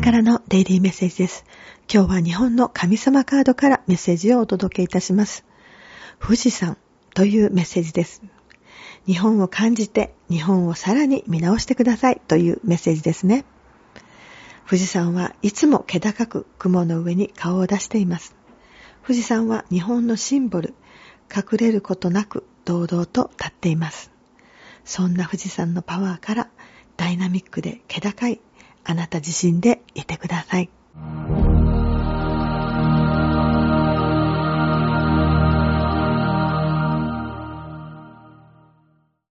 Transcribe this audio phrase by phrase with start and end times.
[0.00, 1.44] からのデイリーメッセージです。
[1.92, 5.44] 今日は日本の神様カードからメッセージをお届けいたします。
[6.20, 6.78] 富士山
[7.14, 8.22] というメッセージです。
[9.06, 13.44] 日本を感じて日本をさらに見直してくださいというメッセージですね。
[14.66, 18.34] 富士山はいつも気高く雲の上に顔を出しています。
[19.02, 20.74] 富士山は日本のシンボル、
[21.34, 24.10] 隠れることなく堂々と立っています。
[24.84, 26.48] そんな富士山のパワーから
[26.96, 28.40] ダイナミックで気高い
[28.84, 30.68] あなた自身でいてください。